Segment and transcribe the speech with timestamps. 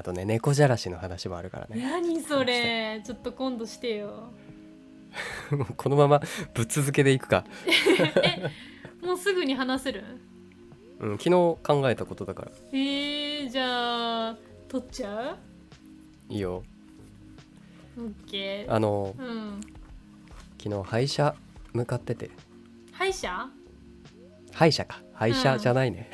[0.00, 1.82] あとね猫じゃらしの話もあるからね。
[1.82, 3.02] 何それ。
[3.04, 4.30] ちょっと今度してよ。
[5.76, 6.22] このまま
[6.54, 7.44] ぶっ続けでいくか、
[9.04, 10.04] もうすぐに話せる？
[11.00, 11.60] うん、昨日考
[11.90, 12.52] えたことだから。
[12.72, 14.36] えー、じゃあ
[14.68, 15.36] 取っちゃ
[16.30, 16.62] いいよ。
[17.98, 18.72] うオッケー。
[18.72, 19.60] あのうん。
[20.62, 21.34] 昨日歯医者
[21.74, 22.30] 向かってて。
[22.92, 23.50] 歯医者？
[24.52, 26.08] 歯医者か歯医者じゃないね、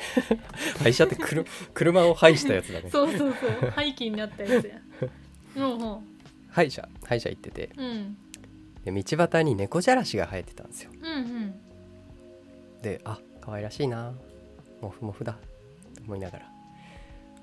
[0.79, 2.89] 歯医者ってくる車を歯医したやつだね。
[2.89, 3.69] そうそうそう。
[3.69, 4.73] 廃棄になったやつや。
[5.55, 6.01] ほうほ
[6.49, 7.69] 歯医者歯医者行ってて。
[7.77, 8.17] ううん。
[8.83, 10.91] で道端に猫じゃらしが生えてたんですよ。
[11.01, 11.53] うんうん。
[12.81, 14.11] であ可愛らしいな。
[14.81, 15.37] モフモフだ。
[15.95, 16.45] と思いながら、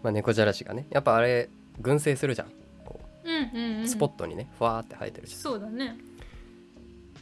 [0.02, 0.86] まあ、猫じゃらしがね。
[0.90, 1.48] やっぱあれ
[1.80, 2.48] 群生するじゃん。
[2.84, 3.26] こう。
[3.26, 3.88] んうんううん。
[3.88, 5.96] スポットにねふわーって生えてるじゃそうだね。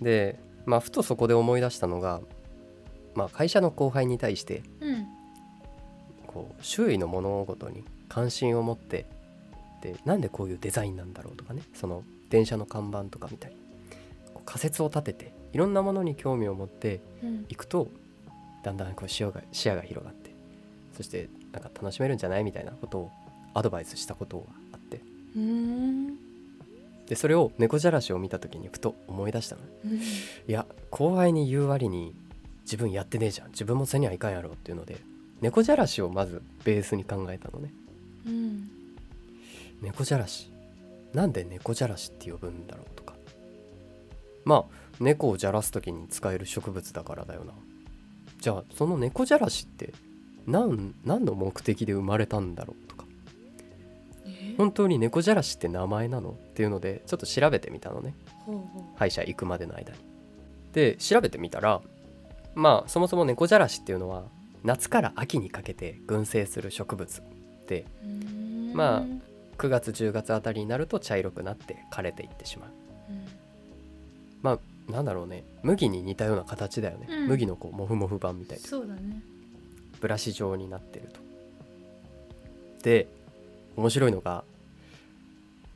[0.01, 2.21] んでまあふとそこで思い出したのが、
[3.15, 5.07] まあ、会社の後輩に対してうん。
[6.27, 9.07] こう周囲の物事に関心を持って
[9.83, 13.57] でなんでこういうデザインなんだろうとかねその電車の看板とかみたいに
[14.47, 17.47] 仮説を立てていろんなものに興味を持ってうん。
[17.49, 17.89] いくと
[18.63, 20.31] だんだんこう視野が視野が広がって
[20.97, 23.11] そしてなんか楽しめるんじゃないみたいなことを
[23.55, 25.01] アドバイスしたことがあって。
[27.09, 29.63] でそれを猫じゃらしを見た時にふと思い出したの。
[29.85, 29.97] うん。
[29.97, 30.01] い
[30.47, 32.15] や後輩に言う割に
[32.63, 33.51] 自分やってねえじゃん。
[33.51, 34.99] 自分もせにはいかんやろっていうので
[35.41, 37.73] 猫じゃらしをまずベースに考えたのね。
[38.27, 38.71] うん。
[39.81, 40.51] 猫じゃらし。
[41.13, 43.15] なんで猫じゃらしって呼ぶんだろうとか。
[44.45, 44.65] まあ
[45.01, 47.53] 猫をじゃらす時に使える植物だからだよな。
[48.41, 49.93] じゃあその猫じゃらしって
[50.47, 53.05] 何何の目的で生まれたんだろうとか。
[54.27, 54.55] え？
[54.57, 58.15] 本当に猫じゃらしって名前なのっていうのでちょっと調べてみたのね。
[58.97, 59.99] 歯医者行くまでの間に。
[60.73, 61.83] で調べてみたら
[62.55, 64.25] まあそもそも猫じゃらしっていうのは
[64.65, 67.23] 夏から秋にかけて群生する植物
[67.67, 67.87] で
[68.73, 69.03] まあ
[69.59, 72.71] 9月10月あたりになると茶色くなって枯れていってしまう。
[73.11, 73.27] うん。
[74.43, 75.45] まあなんだろうね。
[75.63, 77.29] 麦に似たような形だよね、うん。
[77.29, 79.23] 麦のこうモフモフ版みたいなそうだね。
[80.01, 81.21] ブラシ状になってると。
[82.83, 83.07] で
[83.77, 84.43] 面白いのが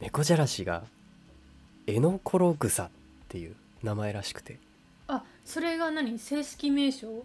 [0.00, 0.82] 猫じゃらしが
[1.86, 2.88] エノコログサっ
[3.28, 4.58] ていう名前らしくて。
[4.58, 4.65] あ
[5.46, 7.24] それが何正式名称？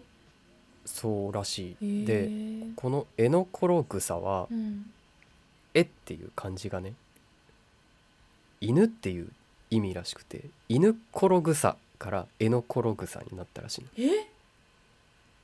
[0.84, 4.90] そうらしへいーでこのエノコログサはうん
[5.74, 6.94] 「え」っていう漢字がね
[8.60, 9.28] 犬っていう
[9.70, 13.84] 意味らしくて犬コログサからエノコログサになったらしい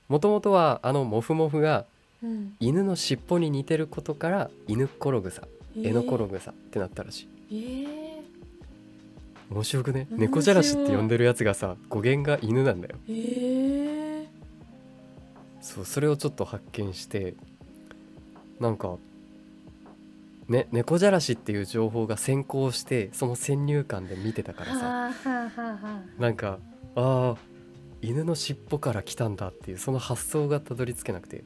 [0.09, 1.85] もともとはあのモフモフが
[2.23, 2.57] うん。
[2.59, 5.43] 犬の尻尾に似てることから犬コログサ
[5.77, 7.57] エノコロググサってなったらしい。
[7.57, 7.85] え。
[7.87, 7.98] ー
[9.51, 10.07] 面白くね？
[10.11, 12.97] 猫じゃらしって呼んでるやつがさ語源が犬なんだよ。
[13.09, 13.13] え。
[13.13, 14.27] ー
[15.61, 17.35] そうそれをちょっと発見して
[18.61, 18.97] なんか
[20.49, 24.87] ね猫じゃらしっていう情報が先行してその先入観で見てたからさ。
[24.87, 26.59] はあはあはあはなんか
[26.95, 27.37] ああ
[28.01, 31.45] 犬の尻尾から来たんだっていうその発想がたどり着けなくて。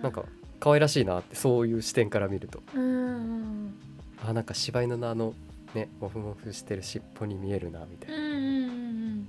[0.00, 0.02] あ。
[0.02, 0.24] なんか
[0.58, 2.62] 可愛らしいなってそういう視点から見ると。
[2.74, 3.74] うんうん
[4.22, 5.32] あなんか柴犬のあの
[5.74, 8.16] ねモフモフしてる尻尾に見えるなみたいな。
[8.16, 9.26] うんうんうん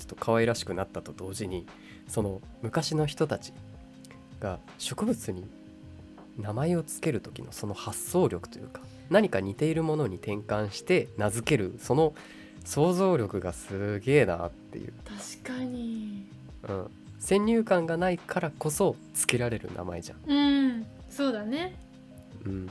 [0.00, 1.66] ちょっと可愛らしくなったと同時に
[2.08, 3.52] その昔の人たち
[4.40, 5.46] が植物に
[6.38, 8.80] 名前を付ける時のその発想力というか
[9.10, 12.14] 何か似ているものに転換して名付けるその
[12.64, 14.92] 想像力がすげえなっていう、
[15.42, 16.26] 確かに。
[16.68, 20.86] うん、先入観がないからこそ付けられる名前じゃん、うん。
[21.08, 21.74] そうだね。
[22.44, 22.68] うん、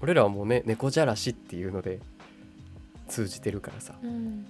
[0.00, 2.00] 俺らはもうね猫じゃらしっていうので
[3.12, 3.94] 通じてるからさ。
[4.02, 4.46] うん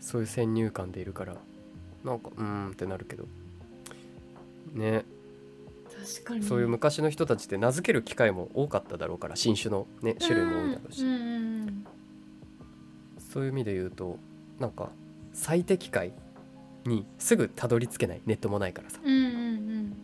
[0.00, 1.36] そういう先入観でいるから。
[2.04, 3.26] なんかうーんってなるけど。
[4.72, 5.04] ね。
[6.14, 6.42] 確かに。
[6.44, 11.86] そういう昔の人たちって名付ける機会も多かっただろうから新種のね種類も多いだろうし、うん。
[13.32, 14.18] そういう意味で言うと
[14.60, 14.90] なんか
[15.32, 16.12] 最適解
[16.84, 19.00] にすぐたどり着けないネットもないからさ。
[19.02, 19.96] うんうんうん。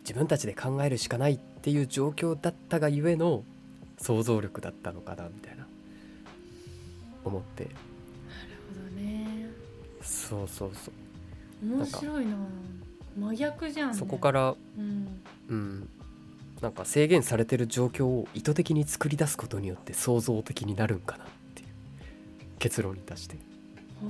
[0.00, 3.44] 自分たちで考えるしかないっていう状況だったがゆえの
[3.98, 5.67] 想像力だったのかなみたいな
[7.24, 7.64] 思って。
[7.64, 7.76] なる
[8.90, 9.50] ほどね。
[10.02, 10.94] そうそうそう。
[11.76, 12.36] 面白いな。
[13.18, 15.20] 真逆じゃん、ね、そこからうん。
[15.48, 15.88] うん。
[16.60, 21.68] なんか制限されてる状況を意図的に作り出すことによって創造的になるんかなっていう。
[22.58, 23.36] 結論に達して。
[24.00, 24.06] ほ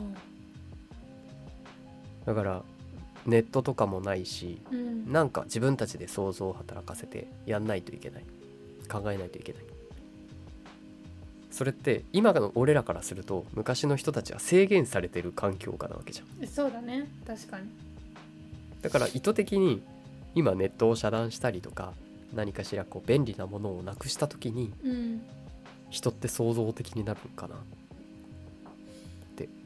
[2.26, 2.62] だから
[3.24, 5.12] ネットとかもないしううん。
[5.12, 8.24] なんか自分たちで想像を働かせてやんないといけない。
[8.88, 9.62] 考えないといけない
[11.58, 16.46] それって今の俺らからすると昔の人たちは制限されてる環境下なわけじゃん。
[16.46, 17.08] そうだね。
[17.26, 17.66] 確かに。
[18.80, 19.82] だから意図的に
[20.36, 21.94] 今ネットを遮断したりとか
[22.32, 25.22] 何かしらこう便利なものをなくした時にうん。
[25.90, 27.56] 人って創造的になるのかな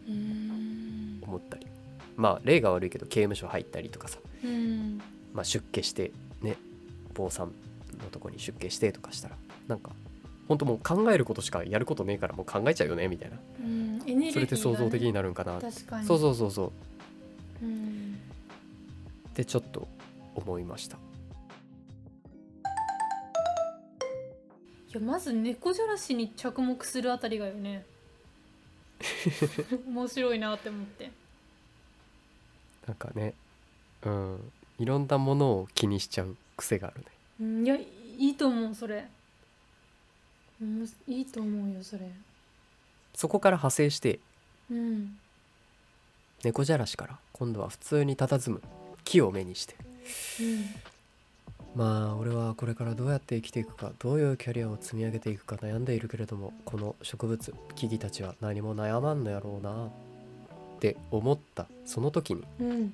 [0.08, 1.22] うん。
[1.26, 1.66] 思ったり。
[2.16, 4.98] まあ例が悪いけど刑務所入ったりとかさ、うん。
[5.34, 6.10] まあ、出家して
[6.40, 6.56] ね
[7.12, 7.52] 坊さんの
[8.10, 9.36] とこに出家してとかしたら
[9.68, 9.90] なんか
[10.48, 13.36] 本当もう考えることしかやることねえからもう考えちゃうよねみたいな。
[13.60, 13.98] うん。
[13.98, 15.60] ねそれって創造的になるんかな。
[15.60, 16.06] 確かに。
[16.06, 16.72] そうそうそうそ
[17.62, 17.64] う。
[17.64, 18.18] うん。
[19.28, 19.86] ってちょっと
[20.34, 20.96] 思いました。
[20.96, 20.98] い
[24.94, 27.86] やまず猫じゃらしに着目するあたりがよね。
[29.88, 31.10] 面白いなって思って。
[32.86, 33.32] なんかね
[34.02, 34.52] うん。
[34.78, 37.06] いろんなものを気にしちゃう癖があるね。
[37.40, 37.64] うん。
[37.64, 37.86] いやい
[38.18, 39.08] いと思うそれ
[40.62, 42.02] うんいいと思うよそれ。
[43.14, 44.20] そこから派生して
[44.70, 45.18] うん。
[46.44, 48.62] 猫じゃらしから今度は普通に佇む
[49.04, 49.74] 木を目にして。
[50.40, 50.64] うん。
[51.74, 59.90] まあ俺はこれからどうやって生きていくかどういうキャリアを積み上げていくか悩んでいるけれどもこの植物木々たちは何も悩まんのやろうなっ
[60.80, 62.92] て思ったその時にうん。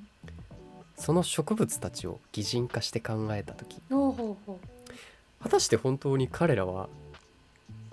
[0.97, 3.81] その植物たちを擬人化して考えた時。
[5.41, 6.89] 果たして本当に彼らは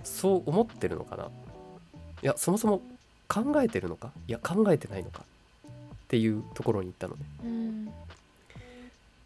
[0.05, 1.25] そう思ってるのかな？
[1.25, 1.27] い
[2.21, 2.81] やそもそも
[3.27, 4.11] 考えてるのか？
[4.27, 5.23] いや考えてないのか？
[5.23, 7.21] っていうところに行ったのね。
[7.43, 7.89] ううん。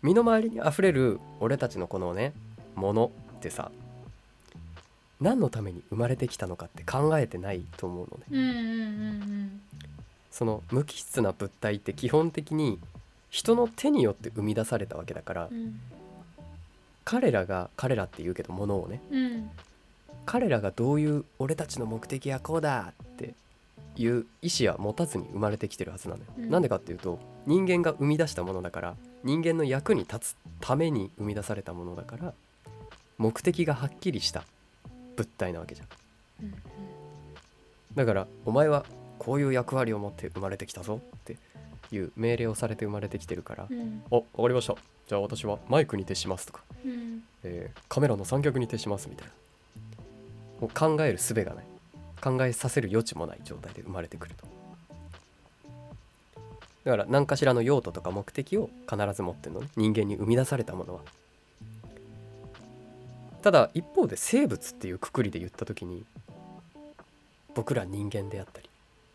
[0.02, 2.34] 身の回りにあふれる俺たちのこのね
[2.76, 3.72] ものってさ
[5.20, 8.24] 何のために生まれてきたのかって考えてないと思うのね。
[8.32, 9.62] うんうんうん
[10.32, 12.80] その無機質な物体って基本的に
[13.30, 15.80] 人の手によって生み出されたわけだからうん。
[17.04, 19.02] 彼らが彼らって言うけどものをね。
[19.12, 19.50] うん
[20.32, 23.34] 彼らがどういう俺たちの目的はこうだって
[23.96, 26.50] いう意思は持たずに生まれてきてるはずなのよ、うん。
[26.52, 27.18] なんでかっていうと
[27.48, 32.34] 人間が生み出したものだから人間の役に立つために生み出されたものだから
[33.18, 34.44] 目的がはっきりした
[35.16, 35.88] 物体なわけじゃん。
[36.44, 36.54] うん
[37.96, 38.86] だからお前は
[39.18, 41.38] こういう役割を持って生まれてきたぞって
[41.92, 44.76] いう命令をされて生まれてきてるからうん「おわかりました。
[45.08, 46.62] じゃあ私はマイクに徹します」とか。
[46.86, 47.24] うん。
[47.44, 49.34] えーカメラの三脚に徹しますみたいな
[50.60, 51.66] もう考える術がない。
[52.22, 54.46] 考えさせる余地もない状態で生まれてくると。
[56.84, 59.68] だから何かしらの用途とか目的を必ず持ってるのね。
[59.76, 61.02] 人間に生み出されたものは。
[63.42, 66.04] ただ一方で生物っていうくくりで言った時に
[67.56, 68.70] 僕ら人間であったり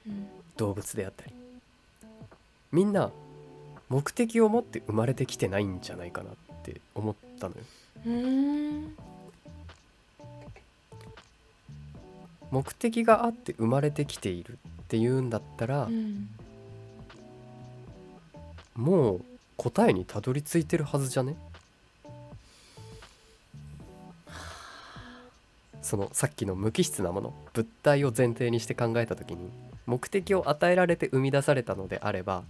[0.09, 0.27] うん。
[0.57, 1.33] 動物であったり
[2.73, 3.11] みんな
[3.91, 7.63] 目的を持って生まれてきてないんじゃないかなって思ったのよ
[12.55, 16.29] 目的があって生まれてきているっていうんだったら、うん
[18.77, 19.21] もう
[19.57, 21.37] 答えにたどり着いてるはずじゃね？
[25.81, 29.49] そのさっきの無機質なもの物体を前提にして考えた時に
[29.87, 32.43] 目的を与えられて生み出されたのであれば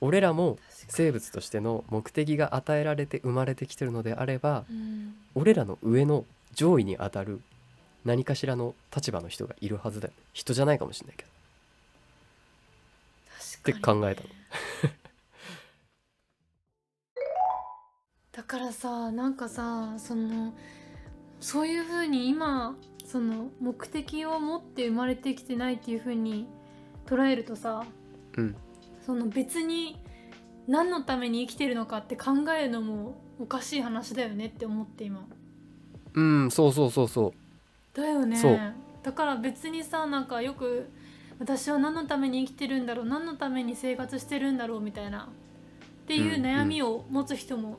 [0.00, 5.14] 俺らも生物としての目的が与えられて生まれてきてるのであればうん。
[5.34, 6.24] 俺らの上の
[6.54, 7.40] 上位にあたる
[8.04, 10.14] 何かしらの立場の人がいるはずだよ。
[10.14, 11.28] ね人じゃないかもしれないけど。
[13.58, 14.28] って確かに考えたの。
[18.32, 20.52] だからさなんかさその
[21.40, 26.46] そういう風に今その目的を持って生まれてきてないっていう風に
[27.06, 27.86] 捉えるとさ
[28.36, 28.56] うん。
[29.06, 30.00] その別に
[30.66, 35.26] 何のために生きてるのかって考えるのもおかしい話だよねって思って今。
[36.14, 37.43] うんそうそうそうそう
[37.94, 38.36] だよね。
[38.36, 38.58] そう。
[39.02, 40.88] だから別にさなんかよく
[41.38, 45.28] 私は何のために生きてるんだろう何のために生活してるんだろうみたいな
[46.04, 47.78] っていううん悩みを持つ人も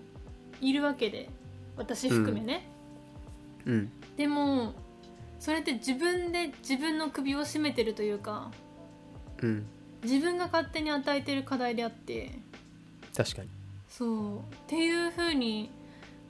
[0.62, 1.30] いるわけで、
[1.78, 2.68] 私含めね、
[3.66, 3.92] うん。
[4.18, 4.74] でも
[5.40, 8.52] それって自分で自分の首を絞めてるというか
[9.42, 9.66] うん。
[10.04, 12.40] 自分が勝手に与えてる課題であって
[13.16, 13.50] 確かに。
[13.90, 14.38] そう。
[14.40, 15.72] っていう風に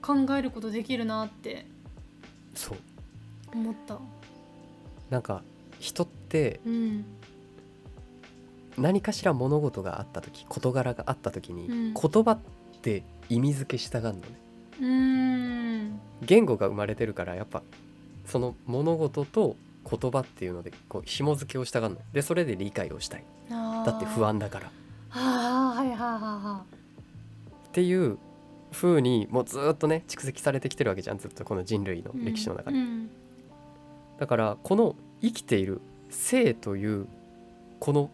[0.01, 1.65] 考えることできるなって。
[2.54, 2.77] そう
[3.56, 4.00] 思った。
[5.10, 5.44] なんか
[5.80, 7.06] 人ってうん。
[8.78, 11.94] 何かしら物事があった時事柄があった時に、うん。
[11.94, 12.40] 言葉っ
[12.82, 14.28] て意味付けしたがるのね。
[14.80, 16.00] うーん。
[16.22, 17.64] 言語が生まれてるからやっぱ
[18.26, 19.56] その物事と
[19.90, 22.06] 言葉っていうのでこう紐付けをしたがるのよ。
[22.12, 23.24] でそれで理解をしたい。
[23.50, 24.68] だだって不安だから。
[24.68, 24.72] っ
[25.10, 26.00] はあはいはいはい。
[26.00, 26.64] は
[27.72, 28.18] ていう
[28.72, 31.18] 風にもうずーっとね蓄積されてきてるわけじゃん。
[31.18, 33.10] ずっとこの人類のい歴史の中で、うん
[34.20, 37.08] だからこの生きている生という
[37.80, 38.10] この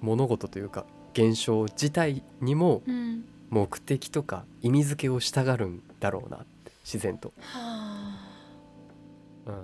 [0.00, 0.84] 物事というか
[1.14, 6.38] 現象自体にもうん目的とか意味付けをしたがるんだろうな。
[6.38, 6.40] っ
[6.84, 7.32] 自然と。
[7.40, 8.16] は
[9.46, 9.54] うん、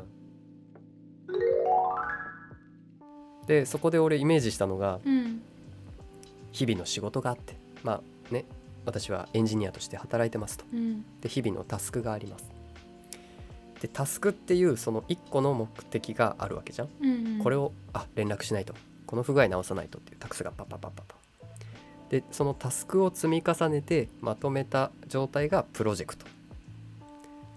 [3.47, 5.43] でそこで俺イメージしたのがあうん
[6.53, 7.57] 日々の仕事があって。
[7.83, 8.45] まあね
[8.85, 10.65] 私はエンジニアとして働いてますと。
[10.73, 11.05] うん。
[11.21, 12.45] で日々のタスクがあります
[13.81, 17.39] でタスクっていうその1個の目的があるわけじゃんうん。
[17.43, 18.75] これをあ連絡しないと。
[19.07, 21.17] この不具合直さないとっていうタスクがパッパッパッパッパ。
[22.11, 26.27] でそのタスクを積み重ねてまとめた状態がプロジェクト。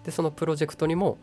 [0.04, 1.18] でそのプロジェクトにも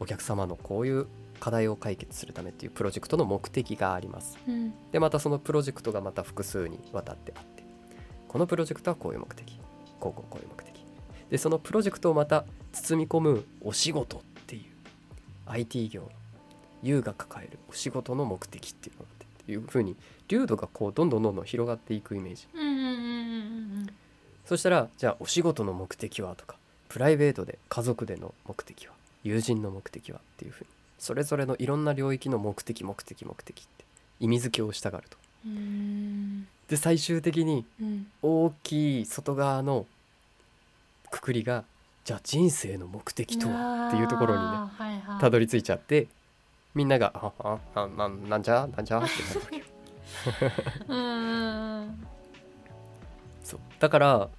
[0.00, 1.06] お客様のこういう
[1.40, 4.38] 課題を解決するためっていうプロジェクトの目的があります。
[4.46, 4.72] うん。
[4.92, 7.64] でまたそのプロジェクトがまた複数にわたってあって
[8.28, 9.58] このプロジェクトはこういう目的。
[9.98, 10.84] こうこうこういう目的。
[11.30, 14.62] でそのプロジェクトをまた包み込むお仕事っていう。
[15.46, 16.10] IT 業
[16.82, 19.18] U が抱えるお仕事の目的っていうのがあって。
[19.52, 19.96] いう風に
[20.28, 22.46] 流度がこうどんどんどんどん広がっていくイメージ。
[22.54, 23.86] うんうんうんうん
[24.44, 26.56] そしたらじゃあお仕事の目的はとか
[26.88, 30.70] プライベートで家族での目的は友人の目的はっていう風に。
[30.98, 33.84] それぞれのいろんな領域の目的目的目的って
[34.20, 35.18] 意味付けをしたがると。
[36.68, 38.06] で最終的にうん。
[38.22, 39.86] 大きい外側の
[41.10, 41.64] くくりが
[42.08, 43.88] じゃあ人生の目的とは？
[43.88, 45.20] っていうところにねあーはいはい。
[45.20, 46.06] たどり着いちゃって
[46.74, 48.66] みんなが「あああななんじゃ？
[48.66, 49.62] なんじゃ?」ってなるわけ
[53.44, 53.60] そう。
[53.78, 54.30] だから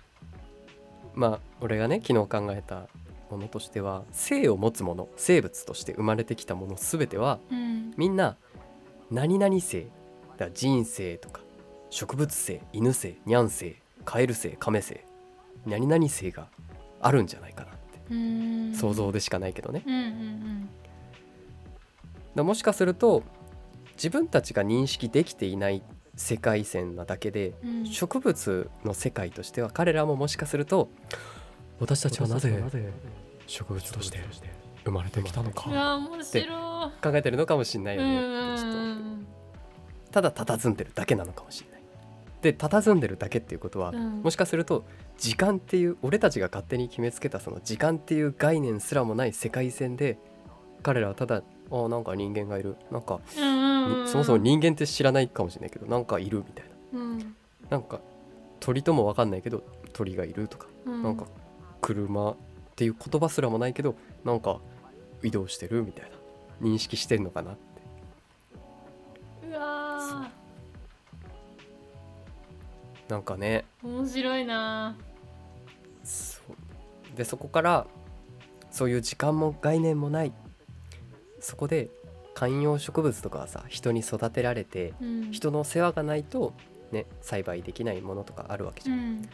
[1.13, 2.88] まあ俺がね昨日考えた
[3.29, 7.93] ものとしては性を持つもの生物として生まれてきたもの全てはうん。
[7.97, 8.35] みんな
[9.11, 9.89] 何々性
[10.38, 11.41] だ人生とか
[11.91, 15.05] 植物性犬性ニャン性カエル性カメ性
[15.67, 16.47] 何々性が
[17.01, 18.13] あるんじゃないかなって。
[18.13, 18.73] うん。
[18.75, 19.83] 想像でしかないけどね。
[19.85, 20.69] うんうん
[22.35, 23.23] だもしかすると
[23.95, 25.81] 自分たちが認識できていない
[26.15, 27.85] 世界線なだけでうん。
[27.85, 30.89] 植物の世界としては彼らももしかすると
[31.79, 32.61] 私たちはなぜ
[33.47, 34.19] 植物として
[34.85, 36.47] 生まれてきたのうかわ面白い。
[37.01, 38.17] 考えてるのかもしれないようんね。
[38.19, 38.57] うん。
[38.57, 39.27] ちょっとうん
[40.11, 41.81] ただ佇んでるだけなのかもしれない。
[42.41, 44.21] で佇んでるだけっていうことは、うん。
[44.21, 44.85] もしかすると
[45.19, 50.17] 時間っていう俺たちが勝手に決めつけたその時間っていう概念すらもない世界線で
[50.81, 52.77] 彼らはただあなんか人間がいる。
[52.89, 53.19] なんか
[54.07, 57.35] そもそも人間って知らないかもしれないけどなんかいるみたいなうん。
[57.69, 57.99] なんか
[58.59, 61.03] 鳥とも分かんないけど鳥がいるとか、うん。
[61.03, 61.25] なんか
[61.81, 62.35] 車っ
[62.75, 64.59] ていう言葉すらもないけどなんか
[65.21, 66.19] 移動してるみたいな。
[66.61, 69.47] 認識してんのかなって。
[69.49, 70.29] うわ
[73.09, 73.65] なんかね。
[73.83, 74.95] ー面白いな。
[76.03, 76.39] そ
[77.13, 77.17] う。
[77.17, 77.87] でそこから
[78.71, 80.31] そういう時間も概念もない。
[81.41, 81.89] そこで
[82.35, 85.31] 観葉植物とかはさ人に育てられてうん。
[85.31, 86.53] 人の世話がないと
[86.91, 88.97] ね栽培できないものとかあるわけじゃん。
[88.97, 89.29] うん。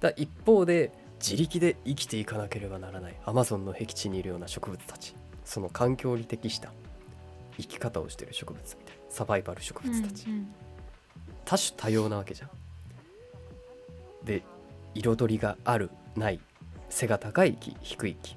[0.00, 0.90] だ一方で
[1.20, 5.14] 自力で生きていかなければならないアマゾンの僻地にいるような植物たち。
[5.44, 6.72] その環境に適した
[7.58, 10.54] 生き方をしてる植物みたいなサバイバル植物たち、うん。
[11.44, 12.50] 多種多様なわけじゃん
[14.24, 14.42] で
[14.94, 16.40] 彩りがあるない
[16.88, 18.36] 背が高い木低い木。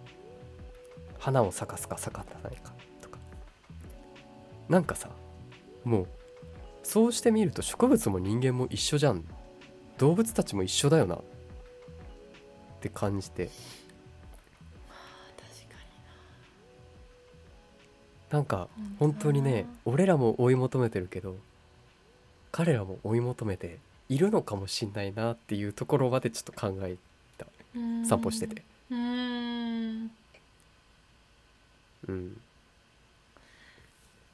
[1.19, 3.17] 花を咲かすか咲かないかとか。
[4.69, 5.09] なんかさ
[5.83, 6.07] もう
[6.83, 9.25] そうしてみると植物も人間も一緒じゃん。
[9.97, 11.21] 動物たちも一緒だよなっ
[12.81, 13.49] て感じて。
[18.31, 18.39] な。
[18.39, 21.37] んかに本当にね俺らも追い求めてるけど
[22.51, 26.97] 彼らも追い求めているのかもしんないなっていうところまでちょっと考え
[27.75, 28.63] うん散歩してて。
[28.89, 30.11] うん。
[32.07, 32.41] うん。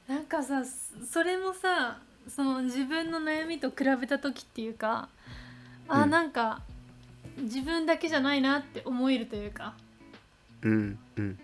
[0.08, 1.98] なんかさそそれもさ
[2.28, 5.08] その自分の悩みと比べた時っていうか
[5.88, 6.10] あ、うん。
[6.10, 6.62] なんか
[7.38, 9.74] 自分だけじゃないなって思えるというか。
[10.62, 11.38] うんうん。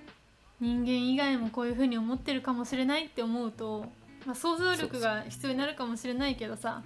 [0.60, 3.86] 人間以外もこういうふうに思ってるかもしれないって思うと、
[4.26, 6.82] まあ、想像力が必要になるかもしれないけどさ。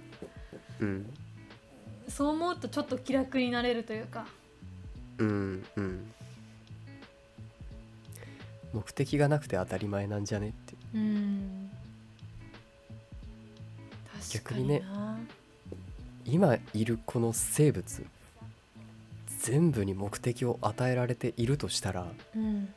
[0.79, 1.13] うん
[2.07, 4.25] そう思うとちょっと気楽になれるというか。
[5.17, 6.11] うんうん。
[8.73, 10.75] 目的がなくて当たり前なんじゃねって。
[10.95, 11.69] うん。
[14.31, 14.75] 確かにな。
[14.79, 15.43] 逆
[16.25, 18.05] 今いるこの生物
[19.39, 22.69] 全部に目的を与えられているとしたらうん。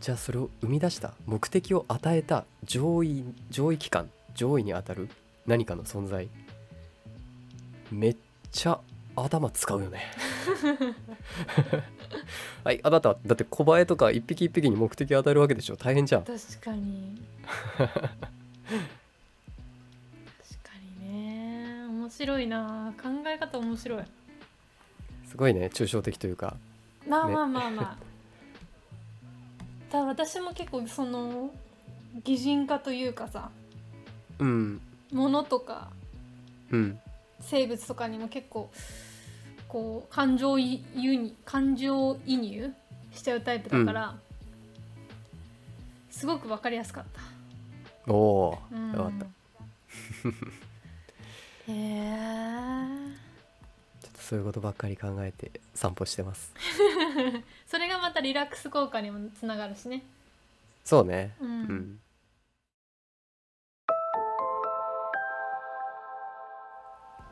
[0.00, 5.08] じゃあそれを生み出した目的を与えた上位上位機関上位にあたる
[5.46, 6.28] 何かの存在
[7.94, 8.16] めっ
[8.50, 8.78] ちゃ
[9.16, 10.00] 頭使うよね。
[12.64, 15.76] はいあなただって小バエとか一匹一匹に目的を与えるわけでしょ？
[15.76, 16.24] 大変じゃん。
[16.24, 17.20] 確かに。
[17.76, 18.00] 確か
[21.02, 21.84] にね。
[21.88, 22.92] 面白いな。
[23.00, 24.02] 考え方面白い。
[25.28, 26.56] すごいね抽象的というか。
[27.08, 27.34] まあね。
[27.34, 27.96] まあまあまあ、
[29.90, 31.50] 多分私も結構その
[32.24, 33.50] 擬人化というかさ。
[34.38, 34.80] うん。
[35.12, 35.90] 物とか。
[36.70, 36.98] うん
[37.46, 38.70] 生物とかにも結構
[39.68, 42.72] こう感情移入感情移入
[43.12, 44.16] しちゃうタイプだから、
[46.10, 47.20] すごく分かりやすかった。
[48.12, 48.92] おおうん。
[48.92, 49.26] よかった。
[51.66, 53.14] へえ
[54.02, 56.52] ちょっとそういうことばっかり考えて散歩してます。
[57.66, 60.02] それがまたリラックス効果にもつながるしね。
[60.84, 61.34] そうね。
[61.40, 61.48] うん。
[61.48, 62.00] うん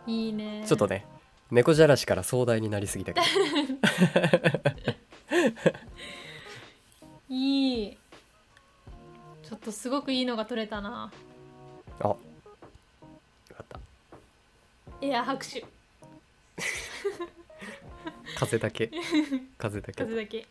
[0.07, 0.65] いいね。
[0.67, 1.07] ちょっとね
[1.51, 3.27] 猫じゃらしから壮大になりすぎたけど
[7.35, 7.99] いい。
[9.43, 11.13] ちょっとすごくいいのが撮れたな。
[12.01, 12.17] あよ
[13.55, 13.79] かった
[15.01, 15.65] エア拍手。
[18.37, 18.91] 風だけ
[19.59, 20.47] 風だけ風だけ。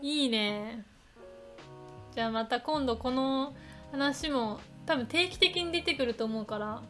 [0.00, 0.84] いいね。
[2.14, 3.54] じゃあまた今度この
[3.92, 6.82] 話も多分定期的に出てくると思うから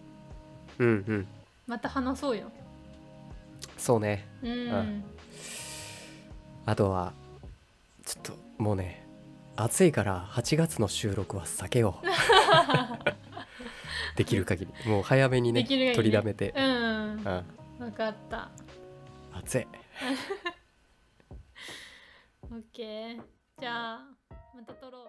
[0.78, 1.28] うんうん
[1.68, 2.50] また話そうよ。
[3.76, 4.50] そうねうん。
[4.50, 5.04] うん
[6.66, 7.14] あとは
[8.04, 9.06] ちょっともうね
[9.56, 12.06] 暑いから8月の収録は避けよう
[14.18, 16.64] できる限りもう早めにねできる限りね取りだめて、うん。
[16.64, 16.68] う
[17.16, 17.22] ん、
[17.78, 18.50] 分かった。
[19.32, 19.66] 暑い
[22.50, 23.22] オッケー。
[23.60, 24.00] じゃあ
[24.54, 25.08] また撮ろう。